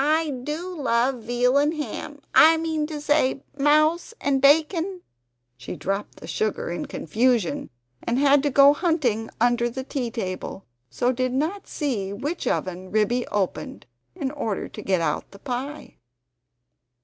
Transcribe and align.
I 0.03 0.31
do 0.31 0.67
love 0.81 1.21
veal 1.21 1.59
and 1.59 1.75
ham 1.75 2.21
I 2.33 2.57
mean 2.57 2.87
to 2.87 2.99
say 2.99 3.43
mouse 3.55 4.15
and 4.19 4.41
bacon" 4.41 5.03
She 5.59 5.75
dropped 5.75 6.15
the 6.15 6.25
sugar 6.25 6.71
in 6.71 6.87
confusion, 6.87 7.69
and 8.01 8.17
had 8.17 8.41
to 8.41 8.49
go 8.49 8.73
hunting 8.73 9.29
under 9.39 9.69
the 9.69 9.83
tea 9.83 10.09
table, 10.09 10.65
so 10.89 11.11
did 11.11 11.33
not 11.33 11.67
see 11.67 12.11
which 12.13 12.47
oven 12.47 12.89
Ribby 12.89 13.27
opened 13.27 13.85
in 14.15 14.31
order 14.31 14.67
to 14.69 14.81
get 14.81 15.01
out 15.01 15.29
the 15.29 15.37
pie. 15.37 15.97